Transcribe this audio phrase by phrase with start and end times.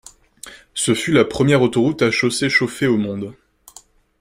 [0.73, 3.35] Ce fut la première autoroute à chaussées chauffées au monde.